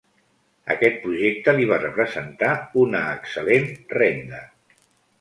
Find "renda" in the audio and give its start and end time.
4.03-4.47